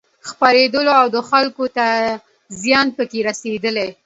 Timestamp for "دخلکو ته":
1.19-1.85